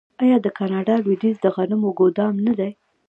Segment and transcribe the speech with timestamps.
[0.23, 2.71] آیا د کاناډا لویدیځ د غنمو ګدام نه دی؟